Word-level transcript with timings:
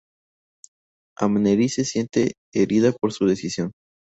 Amneris 1.17 1.75
se 1.75 1.85
siente 1.85 2.33
herida 2.55 2.91
por 2.91 3.13
su 3.13 3.27
decisión. 3.27 3.71